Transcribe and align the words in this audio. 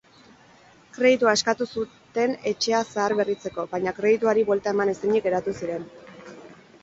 Kreditua 0.93 1.33
eskatu 1.39 1.65
zuten 1.81 2.33
etxea 2.53 2.79
zahar-berritzeko, 2.95 3.67
baina 3.75 3.93
kredituari 3.99 4.45
buelta 4.47 4.73
eman 4.75 4.93
ezinik 4.95 5.27
geratu 5.27 5.55
ziren. 5.61 5.85